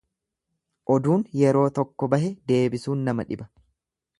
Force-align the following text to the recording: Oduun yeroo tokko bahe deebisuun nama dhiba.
Oduun 0.95 1.21
yeroo 1.41 1.67
tokko 1.81 2.09
bahe 2.15 2.33
deebisuun 2.53 3.05
nama 3.11 3.27
dhiba. 3.31 3.49